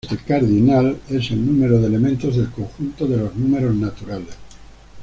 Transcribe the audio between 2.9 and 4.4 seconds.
de los números naturales.